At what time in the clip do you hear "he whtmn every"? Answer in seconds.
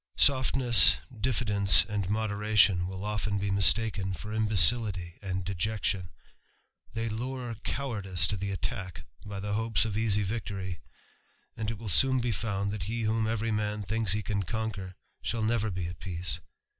12.89-13.51